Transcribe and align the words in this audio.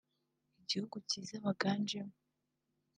igihugu 0.61 0.95
cyiza 1.09 1.35
baganjemo 1.45 2.15